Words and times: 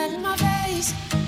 in 0.00 0.22
my 0.22 0.34
face. 0.36 1.19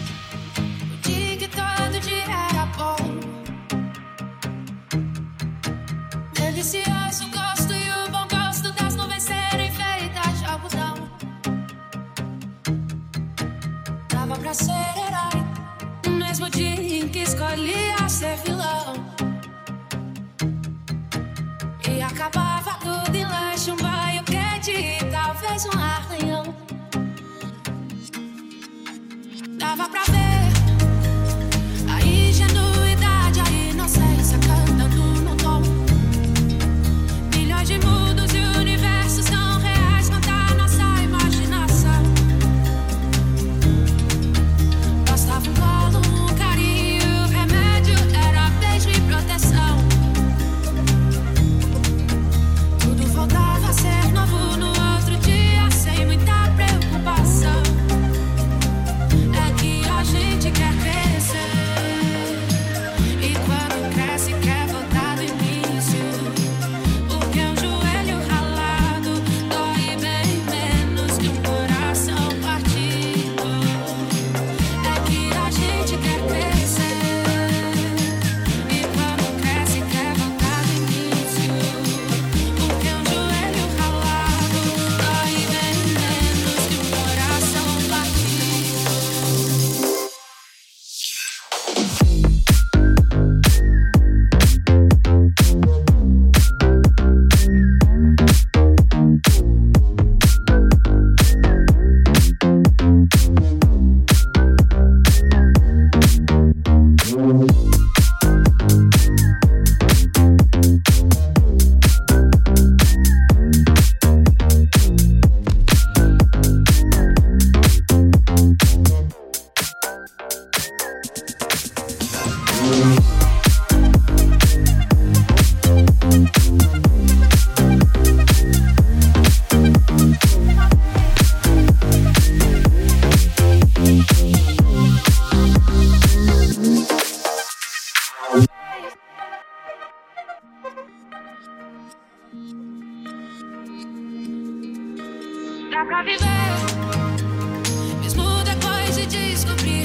tiver. 146.23 148.01
Mesmo 148.01 148.45
depois 148.45 148.97
de 148.97 149.07
descobrir. 149.07 149.82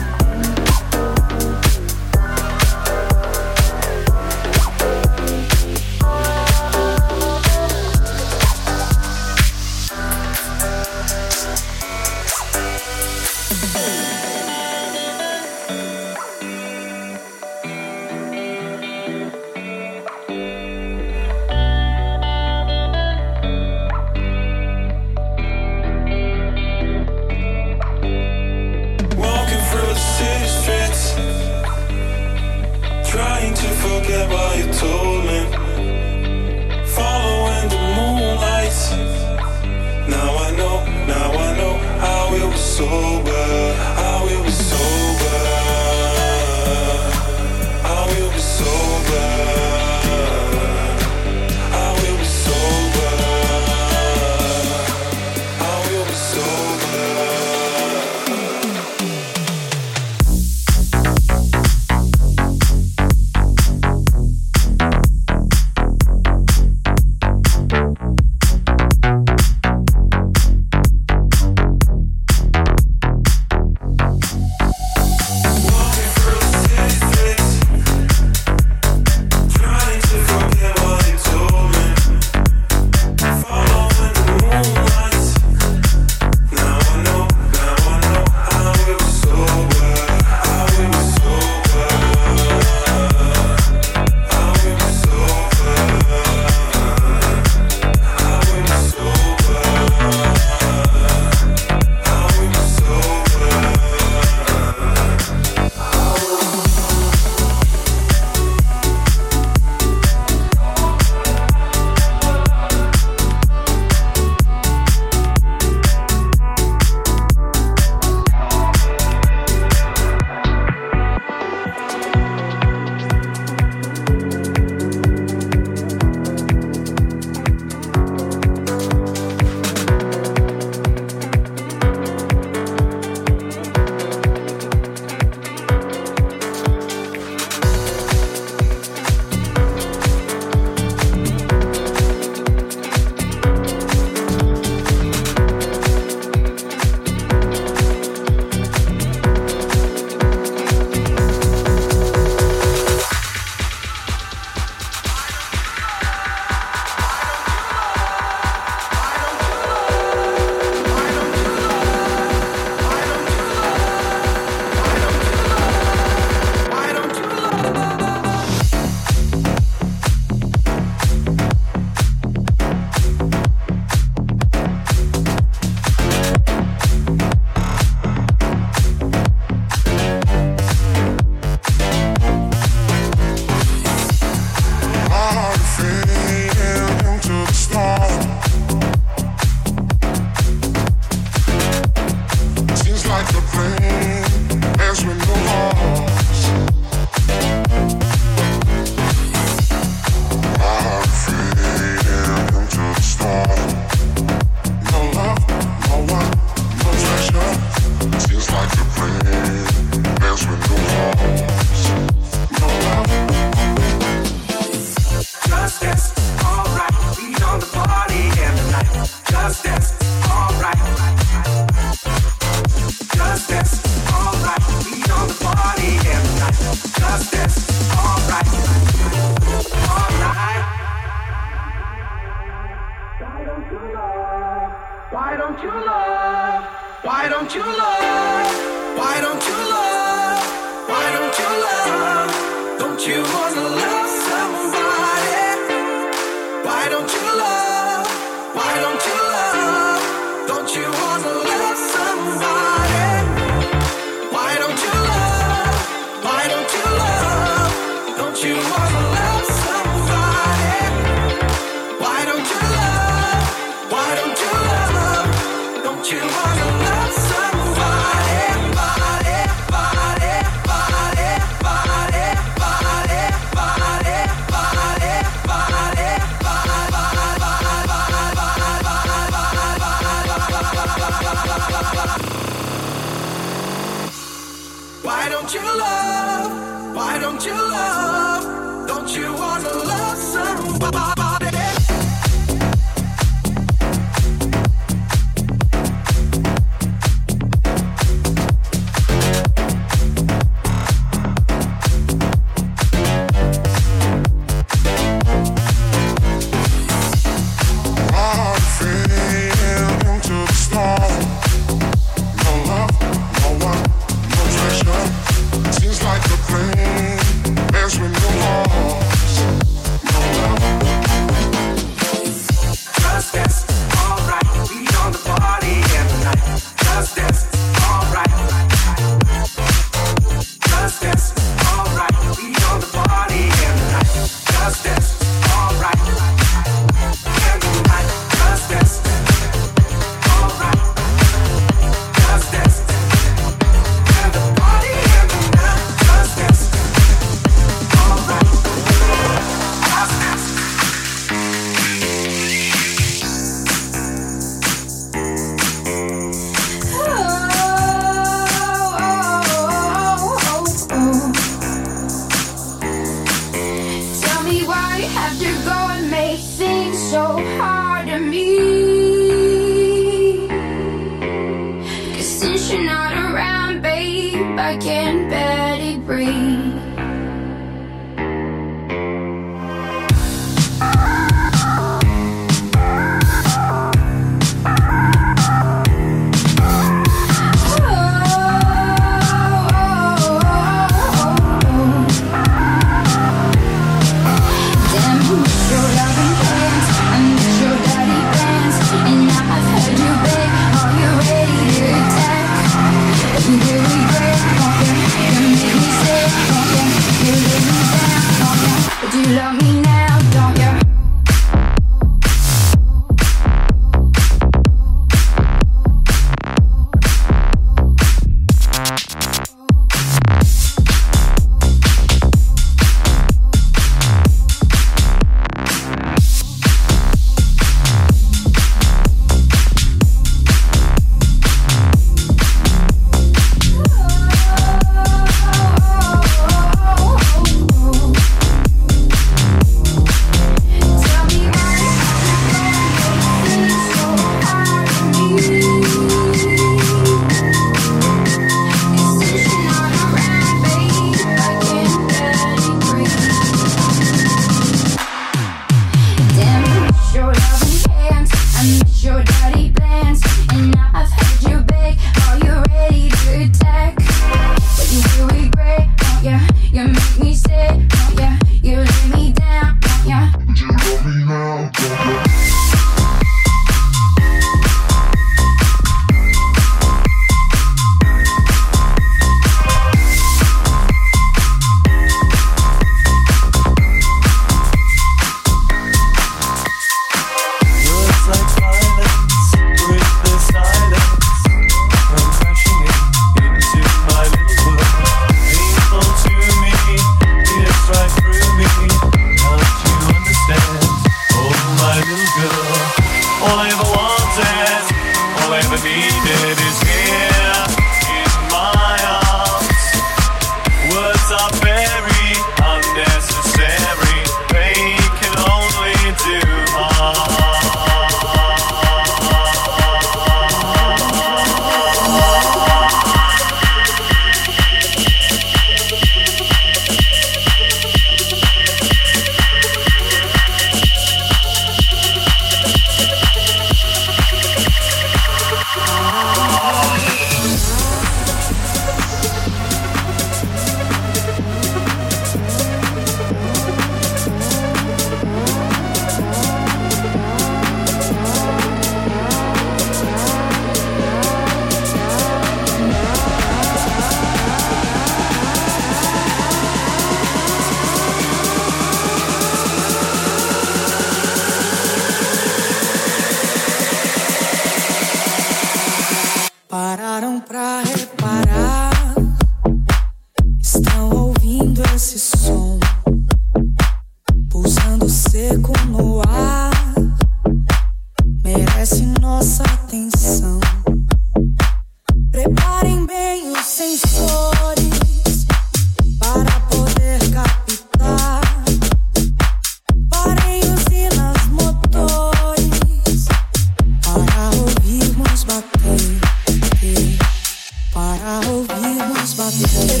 love 599.59 599.91
you. 599.91 600.00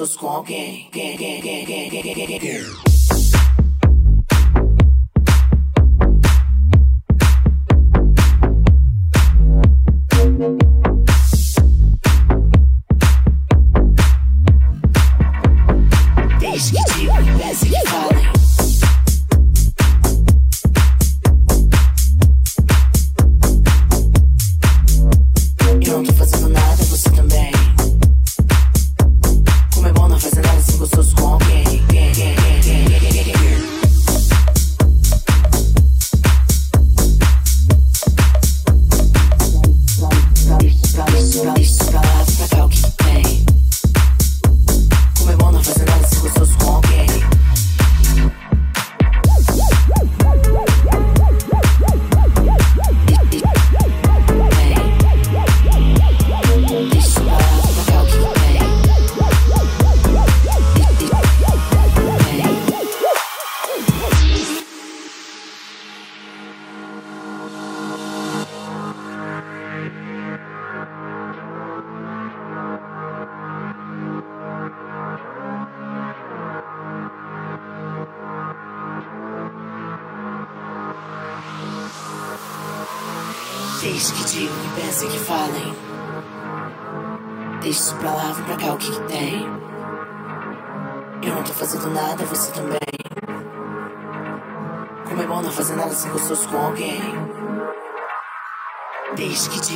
laços 0.00 0.16
com 0.16 0.28
alguém. 0.28 0.88
Quem, 0.90 1.16
quem, 1.16 1.40
quem. 1.42 1.59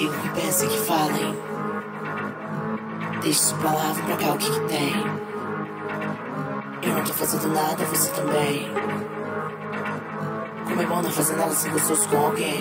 digam 0.05 0.19
o 0.19 0.23
que 0.23 0.29
pensem, 0.41 0.69
que 0.69 0.79
falem. 0.79 1.39
Deixe 3.23 3.41
sua 3.41 3.59
palavra 3.59 4.05
pra 4.05 4.17
cá, 4.17 4.35
o 4.35 4.39
que, 4.39 4.51
que 4.51 4.61
tem? 4.67 4.93
Eu 6.83 6.95
não 6.95 7.05
tô 7.05 7.13
fazendo 7.15 7.49
nada, 7.49 7.85
você 7.87 8.11
também. 8.11 8.71
Como 10.65 10.83
é 10.83 10.87
bom 10.87 11.03
não 11.03 11.11
fazer 11.11 11.37
nada 11.37 11.55
sem 11.55 11.73
gostoso 11.73 12.09
com 12.09 12.17
alguém. 12.19 12.61